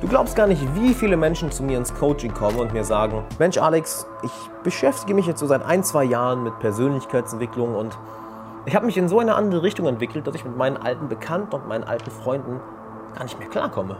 [0.00, 3.22] Du glaubst gar nicht, wie viele Menschen zu mir ins Coaching kommen und mir sagen,
[3.38, 4.30] Mensch Alex, ich
[4.62, 7.98] beschäftige mich jetzt so seit ein, zwei Jahren mit Persönlichkeitsentwicklung und
[8.64, 11.54] ich habe mich in so eine andere Richtung entwickelt, dass ich mit meinen alten Bekannten
[11.54, 12.60] und meinen alten Freunden
[13.14, 13.98] gar nicht mehr klarkomme.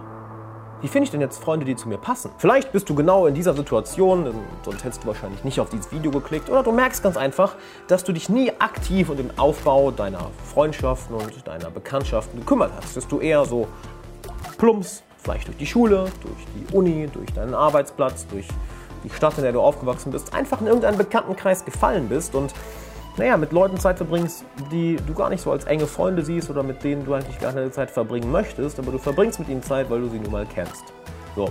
[0.81, 2.31] Wie finde ich denn jetzt Freunde, die zu mir passen?
[2.39, 4.33] Vielleicht bist du genau in dieser Situation,
[4.63, 6.49] sonst hättest du wahrscheinlich nicht auf dieses Video geklickt.
[6.49, 7.57] Oder du merkst ganz einfach,
[7.89, 12.97] dass du dich nie aktiv um den Aufbau deiner Freundschaften und deiner Bekanntschaften gekümmert hast.
[12.97, 13.69] Dass du eher so
[14.57, 18.47] plumps, vielleicht durch die Schule, durch die Uni, durch deinen Arbeitsplatz, durch
[19.05, 22.53] die Stadt, in der du aufgewachsen bist, einfach in irgendeinen Bekanntenkreis gefallen bist und
[23.17, 26.63] naja, mit Leuten Zeit verbringst, die du gar nicht so als enge Freunde siehst oder
[26.63, 29.91] mit denen du eigentlich gar keine Zeit verbringen möchtest, aber du verbringst mit ihnen Zeit,
[29.91, 30.85] weil du sie nun mal kennst.
[31.37, 31.51] So,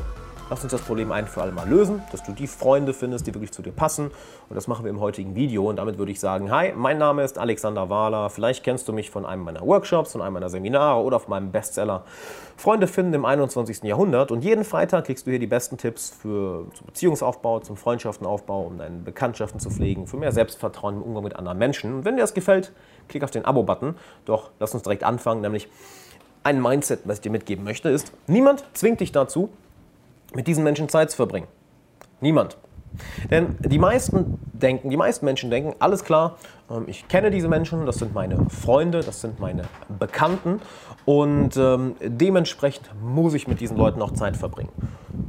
[0.50, 3.36] Lass uns das Problem ein für alle Mal lösen, dass du die Freunde findest, die
[3.36, 4.08] wirklich zu dir passen.
[4.50, 5.70] Und das machen wir im heutigen Video.
[5.70, 8.32] Und damit würde ich sagen, hi, mein Name ist Alexander Wahler.
[8.32, 11.52] Vielleicht kennst du mich von einem meiner Workshops, von einem meiner Seminare oder von meinem
[11.52, 12.04] Bestseller
[12.58, 13.84] Freunde finden im 21.
[13.84, 14.32] Jahrhundert.
[14.32, 18.80] Und jeden Freitag kriegst du hier die besten Tipps für zum Beziehungsaufbau, zum Freundschaftsenaufbau, um
[18.80, 21.94] deine Bekanntschaften zu pflegen, für mehr Selbstvertrauen im Umgang mit anderen Menschen.
[21.94, 22.74] Und wenn dir das gefällt,
[23.08, 23.94] klick auf den Abo-Button.
[24.26, 25.70] Doch lass uns direkt anfangen, nämlich
[26.42, 29.50] ein Mindset, was ich dir mitgeben möchte, ist, niemand zwingt dich dazu,
[30.34, 31.48] mit diesen Menschen Zeit zu verbringen.
[32.22, 32.58] Niemand.
[33.30, 36.38] Denn die meisten denken, die meisten Menschen denken, alles klar,
[36.70, 39.64] ähm, ich kenne diese Menschen, das sind meine Freunde, das sind meine
[40.00, 40.60] Bekannten
[41.06, 44.72] und ähm, dementsprechend muss ich mit diesen Leuten auch Zeit verbringen.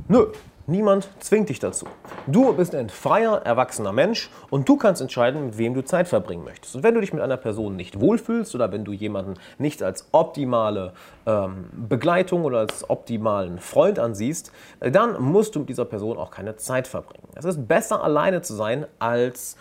[0.09, 0.27] Nö,
[0.70, 1.86] Niemand zwingt dich dazu.
[2.28, 6.45] Du bist ein freier, erwachsener Mensch und du kannst entscheiden, mit wem du Zeit verbringen
[6.45, 6.77] möchtest.
[6.77, 10.06] Und wenn du dich mit einer Person nicht wohlfühlst oder wenn du jemanden nicht als
[10.12, 10.92] optimale
[11.27, 16.55] ähm, Begleitung oder als optimalen Freund ansiehst, dann musst du mit dieser Person auch keine
[16.55, 17.27] Zeit verbringen.
[17.34, 19.56] Es ist besser, alleine zu sein, als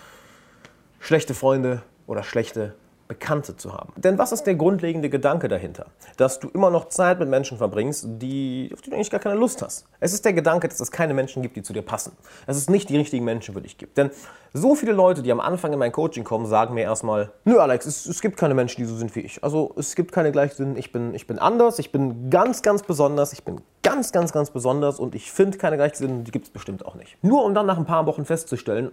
[0.99, 2.75] schlechte Freunde oder schlechte
[3.09, 3.91] Bekannte zu haben.
[3.95, 5.87] Denn was ist der grundlegende Gedanke dahinter?
[6.17, 9.33] Dass du immer noch Zeit mit Menschen verbringst, die, auf die du eigentlich gar keine
[9.33, 9.87] Lust hast.
[9.99, 12.11] Es ist der Gedanke, dass es keine Menschen gibt, die zu dir passen.
[12.45, 13.97] Dass es nicht die richtigen Menschen für dich gibt.
[13.97, 14.11] Denn
[14.53, 17.87] so viele Leute, die am Anfang in mein Coaching kommen, sagen mir erstmal, nö Alex,
[17.87, 19.43] es, es gibt keine Menschen, die so sind wie ich.
[19.43, 23.33] Also es gibt keine Gleichsinnen, ich bin, ich bin anders, ich bin ganz, ganz besonders,
[23.33, 26.85] ich bin ganz, ganz, ganz besonders und ich finde keine Gleichsinnen, die gibt es bestimmt
[26.85, 27.17] auch nicht.
[27.23, 28.91] Nur um dann nach ein paar Wochen festzustellen,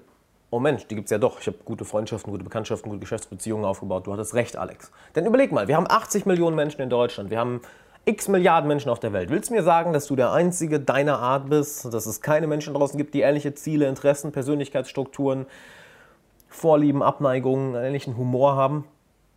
[0.51, 1.41] oh Mensch, die gibt es ja doch.
[1.41, 4.07] Ich habe gute Freundschaften, gute Bekanntschaften, gute Geschäftsbeziehungen aufgebaut.
[4.07, 4.91] Du hattest recht, Alex.
[5.15, 7.31] Denn überleg mal, wir haben 80 Millionen Menschen in Deutschland.
[7.31, 7.61] Wir haben
[8.05, 9.31] x Milliarden Menschen auf der Welt.
[9.31, 12.73] Willst du mir sagen, dass du der Einzige deiner Art bist, dass es keine Menschen
[12.75, 15.47] draußen gibt, die ähnliche Ziele, Interessen, Persönlichkeitsstrukturen,
[16.49, 18.84] Vorlieben, Abneigungen, ähnlichen Humor haben?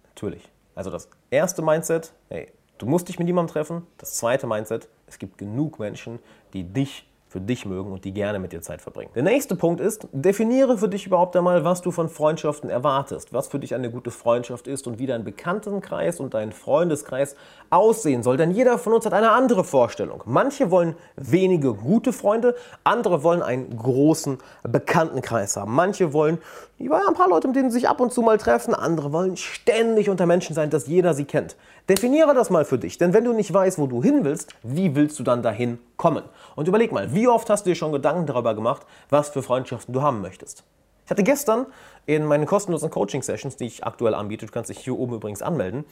[0.09, 0.52] Natürlich.
[0.76, 2.47] Also das erste Mindset, hey,
[2.78, 3.88] du musst dich mit jemandem treffen.
[3.97, 6.20] Das zweite Mindset, es gibt genug Menschen,
[6.53, 9.12] die dich für dich mögen und die gerne mit dir Zeit verbringen.
[9.13, 13.47] Der nächste Punkt ist, definiere für dich überhaupt einmal, was du von Freundschaften erwartest, was
[13.47, 17.35] für dich eine gute Freundschaft ist und wie dein Bekanntenkreis und dein Freundeskreis
[17.69, 18.38] aussehen soll.
[18.38, 20.23] Denn jeder von uns hat eine andere Vorstellung.
[20.25, 25.75] Manche wollen wenige gute Freunde, andere wollen einen großen Bekanntenkreis haben.
[25.75, 26.40] Manche wollen
[26.79, 29.38] lieber ein paar Leute, mit denen sie sich ab und zu mal treffen, andere wollen
[29.38, 31.56] ständig unter Menschen sein, dass jeder sie kennt.
[31.88, 34.95] Definiere das mal für dich, denn wenn du nicht weißt, wo du hin willst, wie
[34.95, 36.23] willst du dann dahin kommen?
[36.56, 39.94] Und überleg mal, wie oft hast du dir schon Gedanken darüber gemacht, was für Freundschaften
[39.94, 40.63] du haben möchtest?
[41.06, 41.66] Ich hatte gestern
[42.06, 45.85] in meinen kostenlosen Coaching-Sessions, die ich aktuell anbiete, du kannst dich hier oben übrigens anmelden,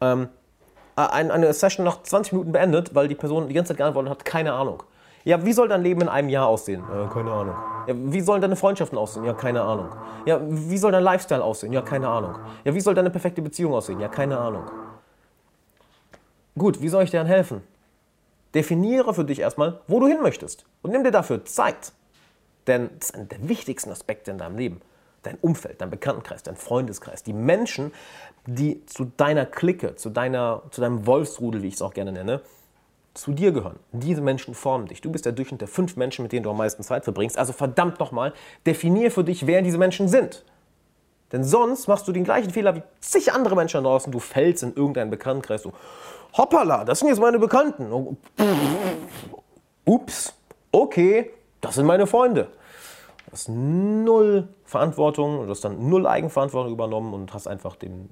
[0.00, 0.28] ähm,
[0.96, 4.52] eine Session nach 20 Minuten beendet, weil die Person die ganze Zeit geantwortet hat, keine
[4.52, 4.82] Ahnung.
[5.24, 6.82] Ja, wie soll dein Leben in einem Jahr aussehen?
[6.82, 7.54] Äh, keine Ahnung.
[7.86, 9.24] Ja, wie sollen deine Freundschaften aussehen?
[9.24, 9.88] Ja, keine Ahnung.
[10.26, 11.72] Ja, wie soll dein Lifestyle aussehen?
[11.72, 12.34] Ja, keine Ahnung.
[12.64, 14.00] Ja, wie soll deine perfekte Beziehung aussehen?
[14.00, 14.64] Ja, keine Ahnung.
[16.58, 17.62] Gut, wie soll ich dir dann helfen?
[18.54, 21.92] Definiere für dich erstmal, wo du hin möchtest und nimm dir dafür Zeit.
[22.66, 24.80] Denn das ist einer der wichtigsten Aspekte in deinem Leben.
[25.22, 27.92] Dein Umfeld, dein Bekanntenkreis, dein Freundeskreis, die Menschen,
[28.46, 32.42] die zu deiner Clique, zu, deiner, zu deinem Wolfsrudel, wie ich es auch gerne nenne,
[33.14, 33.78] zu dir gehören.
[33.92, 35.00] Diese Menschen formen dich.
[35.00, 37.38] Du bist der Durchschnitt der fünf Menschen, mit denen du am meisten Zeit verbringst.
[37.38, 38.32] Also verdammt nochmal,
[38.66, 40.44] definier für dich, wer diese Menschen sind.
[41.32, 44.12] Denn sonst machst du den gleichen Fehler wie zig andere Menschen da draußen.
[44.12, 45.62] Du fällst in irgendeinen Bekanntenkreis.
[45.62, 45.72] So,
[46.36, 48.16] hoppala, das sind jetzt meine Bekannten.
[49.84, 50.34] Ups,
[50.70, 52.48] okay, das sind meine Freunde.
[53.26, 58.10] Du hast null Verantwortung, du hast dann null Eigenverantwortung übernommen und hast einfach dem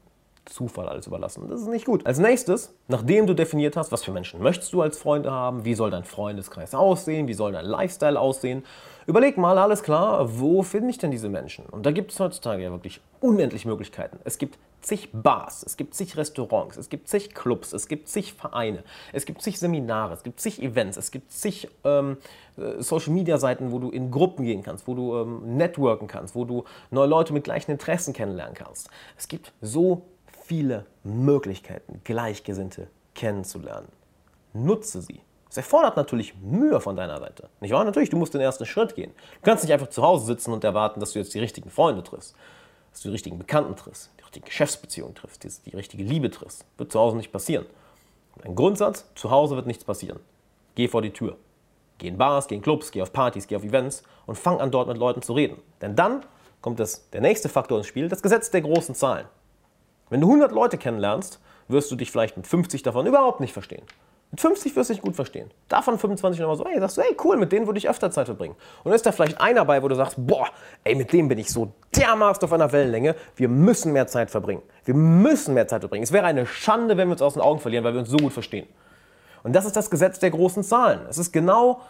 [0.51, 1.49] Zufall alles überlassen.
[1.49, 2.05] Das ist nicht gut.
[2.07, 5.75] Als nächstes, nachdem du definiert hast, was für Menschen möchtest du als Freunde haben, wie
[5.75, 8.65] soll dein Freundeskreis aussehen, wie soll dein Lifestyle aussehen,
[9.07, 11.67] überleg mal, alles klar, wo finde ich denn diese Menschen?
[11.67, 14.19] Und da gibt es heutzutage ja wirklich unendlich Möglichkeiten.
[14.25, 18.33] Es gibt zig Bars, es gibt zig Restaurants, es gibt zig Clubs, es gibt zig
[18.33, 18.83] Vereine,
[19.13, 22.17] es gibt zig Seminare, es gibt zig Events, es gibt zig ähm,
[22.57, 26.65] äh, Social-Media-Seiten, wo du in Gruppen gehen kannst, wo du ähm, networken kannst, wo du
[26.91, 28.89] neue Leute mit gleichen Interessen kennenlernen kannst.
[29.17, 30.03] Es gibt so
[30.51, 33.87] viele Möglichkeiten, Gleichgesinnte kennenzulernen.
[34.53, 35.21] Nutze sie.
[35.47, 37.49] Das erfordert natürlich Mühe von deiner Seite.
[37.61, 37.85] Nicht wahr?
[37.85, 39.13] Natürlich, du musst den ersten Schritt gehen.
[39.15, 42.03] Du kannst nicht einfach zu Hause sitzen und erwarten, dass du jetzt die richtigen Freunde
[42.03, 42.35] triffst,
[42.91, 46.65] dass du die richtigen Bekannten triffst, die richtige Geschäftsbeziehung triffst, die, die richtige Liebe triffst.
[46.79, 47.67] Wird zu Hause nicht passieren.
[48.43, 50.19] Ein Grundsatz, zu Hause wird nichts passieren.
[50.75, 51.37] Geh vor die Tür.
[51.99, 54.73] Geh in Bars, geh in Clubs, geh auf Partys, geh auf Events und fang an,
[54.73, 55.63] dort mit Leuten zu reden.
[55.81, 56.25] Denn dann
[56.61, 59.29] kommt das, der nächste Faktor ins Spiel, das Gesetz der großen Zahlen.
[60.11, 63.83] Wenn du 100 Leute kennenlernst, wirst du dich vielleicht mit 50 davon überhaupt nicht verstehen.
[64.33, 65.51] Mit 50 wirst du dich gut verstehen.
[65.69, 68.27] Davon 25 nochmal so, ey, sagst du, ey, cool, mit denen würde ich öfter Zeit
[68.27, 68.55] verbringen.
[68.85, 70.49] Und dann ist da vielleicht einer dabei, wo du sagst, boah,
[70.85, 74.63] ey, mit dem bin ich so dermaßen auf einer Wellenlänge, wir müssen mehr Zeit verbringen.
[74.85, 76.05] Wir müssen mehr Zeit verbringen.
[76.05, 78.19] Es wäre eine Schande, wenn wir uns aus den Augen verlieren, weil wir uns so
[78.19, 78.69] gut verstehen.
[79.43, 81.01] Und das ist das Gesetz der großen Zahlen.
[81.09, 81.81] Es ist genau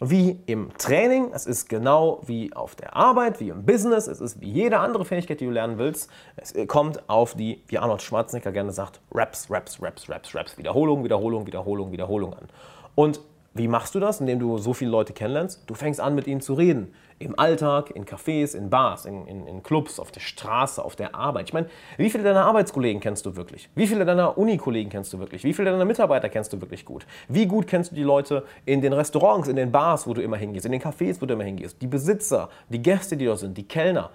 [0.00, 4.40] wie im Training, es ist genau wie auf der Arbeit, wie im Business, es ist
[4.40, 6.10] wie jede andere Fähigkeit, die du lernen willst.
[6.36, 11.04] Es kommt auf die, wie Arnold Schwarzenegger gerne sagt, Raps, Raps, Raps, Raps, Raps, Wiederholung,
[11.04, 12.48] Wiederholung, Wiederholung, Wiederholung an.
[12.94, 13.20] Und
[13.52, 15.64] wie machst du das, indem du so viele Leute kennenlernst?
[15.66, 16.94] Du fängst an, mit ihnen zu reden.
[17.18, 21.16] Im Alltag, in Cafés, in Bars, in, in, in Clubs, auf der Straße, auf der
[21.16, 21.48] Arbeit.
[21.48, 23.68] Ich meine, wie viele deiner Arbeitskollegen kennst du wirklich?
[23.74, 25.42] Wie viele deiner Unikollegen kennst du wirklich?
[25.42, 27.06] Wie viele deiner Mitarbeiter kennst du wirklich gut?
[27.28, 30.36] Wie gut kennst du die Leute in den Restaurants, in den Bars, wo du immer
[30.36, 31.82] hingehst, in den Cafés, wo du immer hingehst?
[31.82, 34.10] Die Besitzer, die Gäste, die dort sind, die Kellner.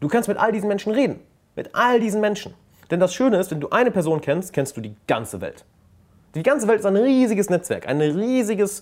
[0.00, 1.20] Du kannst mit all diesen Menschen reden.
[1.54, 2.54] Mit all diesen Menschen.
[2.90, 5.64] Denn das Schöne ist, wenn du eine Person kennst, kennst du die ganze Welt.
[6.34, 8.80] Die ganze Welt ist ein riesiges Netzwerk, ein riesiges,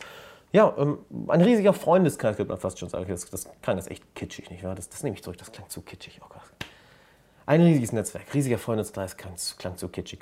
[0.52, 0.98] ja, ähm,
[1.28, 3.06] ein riesiger Freundeskreis, könnte man fast schon sagen.
[3.08, 4.74] Das, das klang jetzt echt kitschig, nicht wahr?
[4.74, 6.20] Das, das nehme ich zurück, das klang zu kitschig.
[6.22, 6.32] Oh.
[7.46, 10.20] Ein riesiges Netzwerk, riesiger Freundeskreis klang, klang zu kitschig.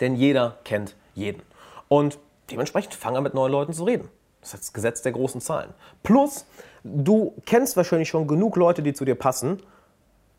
[0.00, 1.42] Denn jeder kennt jeden.
[1.88, 2.18] Und
[2.50, 4.08] dementsprechend fange an mit neuen Leuten zu reden.
[4.40, 5.74] Das ist das Gesetz der großen Zahlen.
[6.02, 6.46] Plus,
[6.82, 9.62] du kennst wahrscheinlich schon genug Leute, die zu dir passen,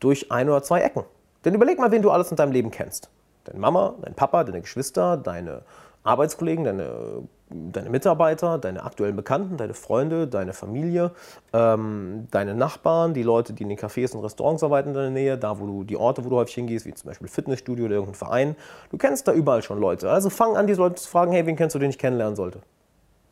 [0.00, 1.04] durch ein oder zwei Ecken.
[1.44, 3.08] Denn überleg mal, wen du alles in deinem Leben kennst.
[3.44, 5.62] Deine Mama, dein Papa, deine Geschwister, deine
[6.04, 11.12] Arbeitskollegen, deine, deine Mitarbeiter, deine aktuellen Bekannten, deine Freunde, deine Familie,
[11.54, 15.38] ähm, deine Nachbarn, die Leute, die in den Cafés und Restaurants arbeiten in deiner Nähe,
[15.38, 18.16] da wo du die Orte, wo du häufig hingehst, wie zum Beispiel Fitnessstudio oder irgendein
[18.16, 18.56] Verein.
[18.90, 20.10] Du kennst da überall schon Leute.
[20.10, 22.60] Also fang an, diese Leute zu fragen, hey, wen kennst du, den ich kennenlernen sollte?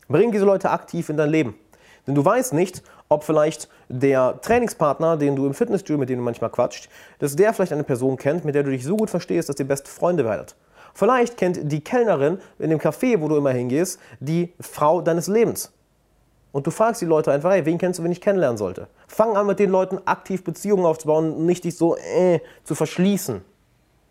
[0.09, 1.55] Bring diese Leute aktiv in dein Leben.
[2.07, 6.25] Denn du weißt nicht, ob vielleicht der Trainingspartner, den du im Fitnessstudio, mit dem du
[6.25, 9.49] manchmal quatscht, dass der vielleicht eine Person kennt, mit der du dich so gut verstehst,
[9.49, 10.57] dass ihr beste Freunde werdet.
[10.95, 15.73] Vielleicht kennt die Kellnerin in dem Café, wo du immer hingehst, die Frau deines Lebens.
[16.53, 18.89] Und du fragst die Leute einfach, hey, wen kennst du, wen ich kennenlernen sollte?
[19.09, 23.43] Fang an, mit den Leuten aktiv Beziehungen aufzubauen und nicht dich so äh, zu verschließen.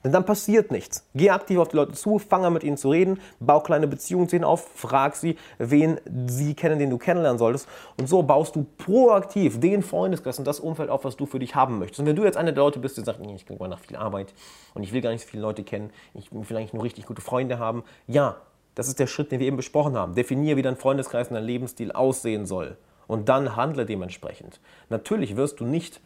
[0.04, 1.08] Denn dann passiert nichts.
[1.14, 4.28] Geh aktiv auf die Leute zu, fang an mit ihnen zu reden, bau kleine Beziehungen
[4.28, 7.68] zu ihnen auf, frag sie, wen sie kennen, den du kennenlernen solltest.
[8.00, 11.56] Und so baust du proaktiv den Freundeskreis und das Umfeld auf, was du für dich
[11.56, 12.00] haben möchtest.
[12.00, 13.96] Und wenn du jetzt einer der Leute bist, die sagt, ich klinge mal nach viel
[13.96, 14.34] Arbeit
[14.74, 17.22] und ich will gar nicht so viele Leute kennen, ich will eigentlich nur richtig gute
[17.22, 18.38] Freunde haben, ja,
[18.76, 20.16] das ist der Schritt, den wir eben besprochen haben.
[20.16, 22.78] Definiere, wie dein Freundeskreis und dein Lebensstil aussehen soll.
[23.08, 24.62] Und dann handle dementsprechend.
[24.90, 26.00] Natürlich wirst du nicht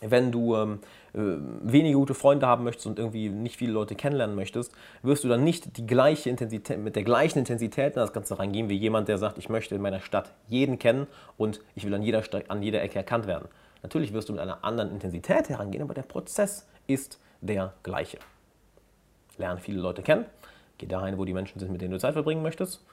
[0.00, 0.78] wenn du ähm,
[1.12, 1.18] äh,
[1.62, 5.44] wenige gute Freunde haben möchtest und irgendwie nicht viele Leute kennenlernen möchtest, wirst du dann
[5.44, 9.18] nicht die gleiche Intensität, mit der gleichen Intensität in das Ganze reingehen, wie jemand, der
[9.18, 11.06] sagt, ich möchte in meiner Stadt jeden kennen
[11.36, 13.48] und ich will an jeder, an jeder Ecke erkannt werden.
[13.82, 18.18] Natürlich wirst du mit einer anderen Intensität herangehen, aber der Prozess ist der gleiche.
[19.38, 20.26] Lerne viele Leute kennen,
[20.78, 22.84] geh dahin, wo die Menschen sind, mit denen du Zeit verbringen möchtest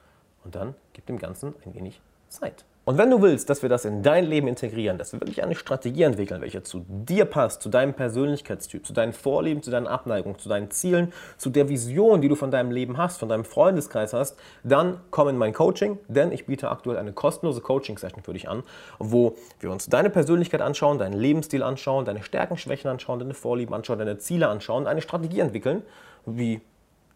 [0.44, 2.64] und dann gib dem Ganzen ein wenig Zeit.
[2.88, 5.54] Und wenn du willst, dass wir das in dein Leben integrieren, dass wir wirklich eine
[5.54, 10.38] Strategie entwickeln, welche zu dir passt, zu deinem Persönlichkeitstyp, zu deinen Vorlieben, zu deinen Abneigungen,
[10.38, 14.14] zu deinen Zielen, zu der Vision, die du von deinem Leben hast, von deinem Freundeskreis
[14.14, 18.48] hast, dann komm in mein Coaching, denn ich biete aktuell eine kostenlose Coaching-Session für dich
[18.48, 18.62] an,
[18.98, 23.74] wo wir uns deine Persönlichkeit anschauen, deinen Lebensstil anschauen, deine Stärken, Schwächen anschauen, deine Vorlieben
[23.74, 25.82] anschauen, deine Ziele anschauen, eine Strategie entwickeln,
[26.24, 26.62] wie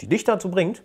[0.02, 0.82] die dich dazu bringt,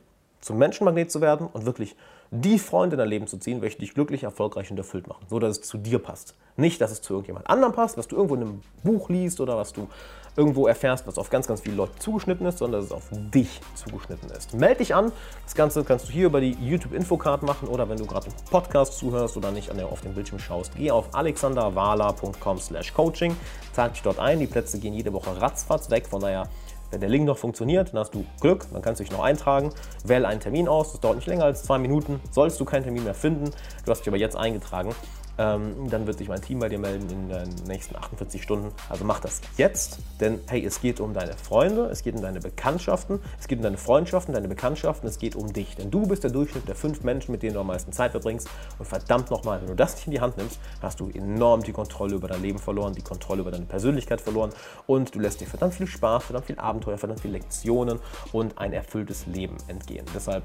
[0.47, 1.95] zum Menschenmagnet zu werden und wirklich
[2.31, 5.39] die Freunde in dein Leben zu ziehen, welche dich glücklich, erfolgreich und erfüllt machen, so
[5.39, 6.35] dass es zu dir passt.
[6.55, 9.57] Nicht, dass es zu irgendjemand anderem passt, was du irgendwo in einem Buch liest oder
[9.57, 9.87] was du
[10.35, 13.59] irgendwo erfährst, was auf ganz, ganz viele Leute zugeschnitten ist, sondern dass es auf dich
[13.75, 14.53] zugeschnitten ist.
[14.53, 15.11] Meld dich an.
[15.43, 18.97] Das Ganze kannst du hier über die YouTube-Infocard machen oder wenn du gerade im Podcast
[18.97, 23.35] zuhörst oder nicht auf dem Bildschirm schaust, geh auf alexanderwala.com slash coaching,
[23.73, 24.39] trag dich dort ein.
[24.39, 26.47] Die Plätze gehen jede Woche ratzfatz weg, von daher
[26.91, 29.71] wenn der Link noch funktioniert, dann hast du Glück, dann kannst du dich noch eintragen.
[30.03, 32.19] Wähle einen Termin aus, das dauert nicht länger als zwei Minuten.
[32.31, 33.51] Sollst du keinen Termin mehr finden,
[33.85, 34.95] du hast dich aber jetzt eingetragen,
[35.37, 38.71] ähm, dann wird sich mein Team bei dir melden in den nächsten 48 Stunden.
[38.89, 42.39] Also mach das jetzt, denn hey, es geht um deine Freunde, es geht um deine
[42.39, 45.75] Bekanntschaften, es geht um deine Freundschaften, deine Bekanntschaften, es geht um dich.
[45.75, 48.49] Denn du bist der Durchschnitt der fünf Menschen, mit denen du am meisten Zeit verbringst.
[48.79, 51.71] Und verdammt nochmal, wenn du das nicht in die Hand nimmst, hast du enorm die
[51.71, 54.51] Kontrolle über dein Leben verloren, die Kontrolle über deine Persönlichkeit verloren
[54.85, 57.99] und du lässt dir verdammt viel Spaß, verdammt viel Abenteuer, verdammt viele Lektionen
[58.31, 60.05] und ein erfülltes Leben entgehen.
[60.13, 60.43] Deshalb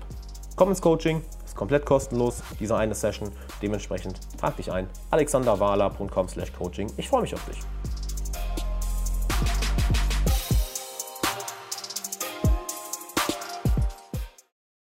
[0.57, 3.31] Komm ins Coaching, ist komplett kostenlos, diese eine Session.
[3.63, 4.89] Dementsprechend trag dich ein.
[5.11, 6.93] alexanderwala.com/coaching.
[6.97, 7.59] Ich freue mich auf dich.